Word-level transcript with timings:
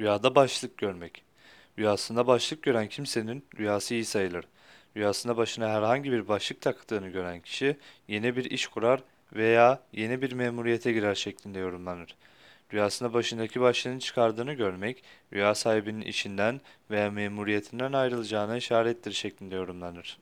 Rüyada 0.00 0.34
başlık 0.34 0.78
görmek. 0.78 1.24
Rüyasında 1.78 2.26
başlık 2.26 2.62
gören 2.62 2.88
kimsenin 2.88 3.44
rüyası 3.58 3.94
iyi 3.94 4.04
sayılır. 4.04 4.44
Rüyasında 4.96 5.36
başına 5.36 5.68
herhangi 5.68 6.12
bir 6.12 6.28
başlık 6.28 6.60
taktığını 6.60 7.08
gören 7.08 7.40
kişi 7.40 7.76
yeni 8.08 8.36
bir 8.36 8.44
iş 8.44 8.66
kurar 8.66 9.00
veya 9.32 9.82
yeni 9.92 10.22
bir 10.22 10.32
memuriyete 10.32 10.92
girer 10.92 11.14
şeklinde 11.14 11.58
yorumlanır. 11.58 12.16
Rüyasında 12.72 13.14
başındaki 13.14 13.60
başlığını 13.60 14.00
çıkardığını 14.00 14.52
görmek, 14.52 15.04
rüya 15.32 15.54
sahibinin 15.54 16.00
işinden 16.00 16.60
veya 16.90 17.10
memuriyetinden 17.10 17.92
ayrılacağına 17.92 18.56
işarettir 18.56 19.12
şeklinde 19.12 19.54
yorumlanır. 19.54 20.18